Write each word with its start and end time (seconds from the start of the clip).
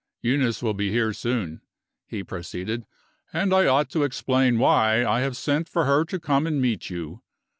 "Eunice 0.23 0.63
will 0.63 0.73
be 0.73 0.89
here 0.89 1.13
soon," 1.13 1.61
he 2.07 2.23
proceeded, 2.23 2.87
"and 3.31 3.53
I 3.53 3.67
ought 3.67 3.87
to 3.91 4.01
explain 4.01 4.57
why 4.57 5.05
I 5.05 5.19
have 5.19 5.37
sent 5.37 5.69
for 5.69 5.85
her 5.85 6.05
to 6.05 6.19
come 6.19 6.47
and 6.47 6.59
meet 6.59 6.89
you. 6.89 7.21